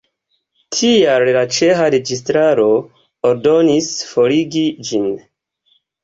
[0.75, 2.65] Tial la ĉeĥa registaro
[3.31, 5.05] ordonis forigi ĝin.